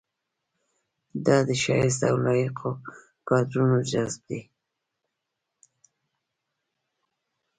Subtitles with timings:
[1.25, 2.71] دا د شایسته او لایقو
[3.27, 4.41] کادرونو جذب دی.